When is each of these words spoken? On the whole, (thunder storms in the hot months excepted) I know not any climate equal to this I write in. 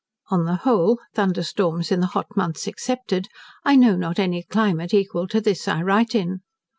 On 0.31 0.45
the 0.45 0.55
whole, 0.55 0.99
(thunder 1.13 1.43
storms 1.43 1.91
in 1.91 1.99
the 1.99 2.07
hot 2.07 2.35
months 2.35 2.65
excepted) 2.65 3.27
I 3.63 3.75
know 3.75 3.95
not 3.95 4.17
any 4.17 4.41
climate 4.41 4.95
equal 4.95 5.27
to 5.27 5.39
this 5.39 5.67
I 5.67 5.83
write 5.83 6.15
in. 6.15 6.41